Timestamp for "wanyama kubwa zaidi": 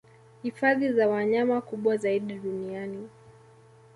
1.09-2.33